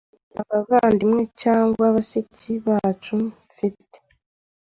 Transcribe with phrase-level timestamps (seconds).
[0.33, 3.15] Nta bavandimwe cyangwa bashiki bacu
[3.51, 3.97] mfite.